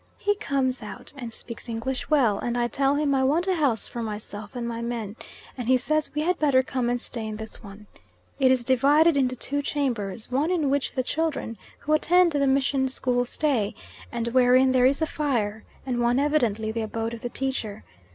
He 0.17 0.33
comes 0.33 0.81
out 0.81 1.13
and 1.15 1.31
speaks 1.31 1.69
English 1.69 2.09
well, 2.09 2.39
and 2.39 2.57
I 2.57 2.67
tell 2.67 2.95
him 2.95 3.13
I 3.13 3.23
want 3.23 3.45
a 3.45 3.53
house 3.53 3.87
for 3.87 4.01
myself 4.01 4.55
and 4.55 4.67
my 4.67 4.81
men, 4.81 5.15
and 5.55 5.67
he 5.67 5.77
says 5.77 6.09
we 6.15 6.23
had 6.23 6.39
better 6.39 6.63
come 6.63 6.89
and 6.89 6.99
stay 6.99 7.27
in 7.27 7.35
this 7.35 7.61
one. 7.63 7.85
It 8.39 8.49
is 8.49 8.63
divided 8.63 9.15
into 9.15 9.35
two 9.35 9.61
chambers, 9.61 10.31
one 10.31 10.49
in 10.49 10.71
which 10.71 10.93
the 10.93 11.03
children 11.03 11.55
who 11.81 11.93
attend 11.93 12.31
the 12.31 12.47
mission 12.47 12.89
school 12.89 13.25
stay, 13.25 13.75
and 14.11 14.29
wherein 14.29 14.71
there 14.71 14.87
is 14.87 15.03
a 15.03 15.05
fire, 15.05 15.65
and 15.85 16.01
one 16.01 16.17
evidently 16.17 16.71
the 16.71 16.81
abode 16.81 17.13
of 17.13 17.21
the 17.21 17.29
teacher. 17.29 17.83